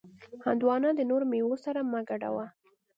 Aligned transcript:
هندوانه 0.45 0.89
د 0.95 1.01
نورو 1.09 1.25
میوو 1.31 1.55
سره 1.65 1.79
مه 1.91 2.01
ګډوه. 2.09 2.45